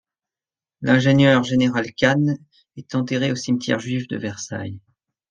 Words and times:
L'ingénieur 0.81 1.43
général 1.43 1.93
Kahn 1.93 2.39
est 2.75 2.95
enterré 2.95 3.31
au 3.31 3.35
cimetière 3.35 3.77
juif 3.79 4.07
de 4.07 4.17
Versailles. 4.17 4.79